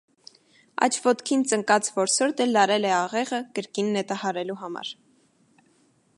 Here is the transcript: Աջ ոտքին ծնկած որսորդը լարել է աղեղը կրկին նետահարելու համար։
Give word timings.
Աջ 0.85 0.95
ոտքին 1.03 1.43
ծնկած 1.51 1.91
որսորդը 1.99 2.49
լարել 2.55 2.89
է 2.91 2.95
աղեղը 3.01 3.43
կրկին 3.59 3.93
նետահարելու 3.99 4.61
համար։ 4.65 4.95